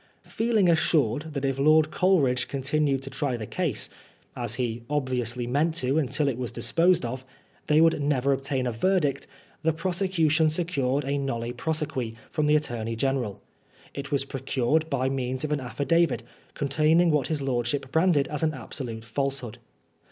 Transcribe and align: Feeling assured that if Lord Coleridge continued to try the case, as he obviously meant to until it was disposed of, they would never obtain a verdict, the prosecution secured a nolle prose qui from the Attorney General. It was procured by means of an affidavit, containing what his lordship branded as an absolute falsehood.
Feeling 0.25 0.67
assured 0.67 1.31
that 1.35 1.45
if 1.45 1.59
Lord 1.59 1.91
Coleridge 1.91 2.47
continued 2.47 3.03
to 3.03 3.11
try 3.11 3.37
the 3.37 3.45
case, 3.45 3.87
as 4.35 4.55
he 4.55 4.81
obviously 4.89 5.45
meant 5.45 5.75
to 5.75 5.99
until 5.99 6.27
it 6.27 6.39
was 6.39 6.51
disposed 6.51 7.05
of, 7.05 7.23
they 7.67 7.79
would 7.81 8.01
never 8.01 8.33
obtain 8.33 8.65
a 8.65 8.71
verdict, 8.71 9.27
the 9.61 9.71
prosecution 9.73 10.49
secured 10.49 11.03
a 11.05 11.19
nolle 11.19 11.53
prose 11.55 11.83
qui 11.87 12.15
from 12.31 12.47
the 12.47 12.55
Attorney 12.55 12.95
General. 12.95 13.43
It 13.93 14.09
was 14.09 14.25
procured 14.25 14.89
by 14.89 15.07
means 15.07 15.43
of 15.43 15.51
an 15.51 15.61
affidavit, 15.61 16.23
containing 16.55 17.11
what 17.11 17.27
his 17.27 17.39
lordship 17.43 17.91
branded 17.91 18.27
as 18.29 18.41
an 18.41 18.55
absolute 18.55 19.03
falsehood. 19.05 19.59